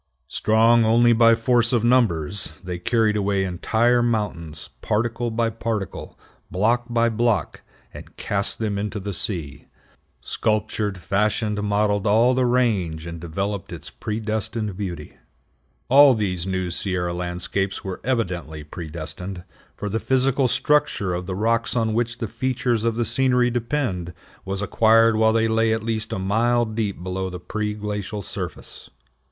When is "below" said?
27.03-27.29